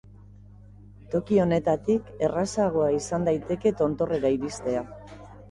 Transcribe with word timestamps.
Toki 1.15 1.37
honetatik, 1.43 2.07
errazagoa 2.29 2.89
izan 3.01 3.29
daiteke 3.29 3.75
tontorrera 3.83 4.35
iristea. 4.41 4.85